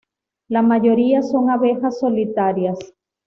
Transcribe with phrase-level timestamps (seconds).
[0.47, 2.79] La mayoría son abejas solitarias.